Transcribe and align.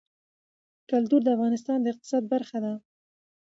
کلتور 0.89 1.21
د 1.23 1.27
افغانستان 1.35 1.77
د 1.81 1.85
اقتصاد 1.93 2.23
برخه 2.33 2.57
ده. 2.65 2.73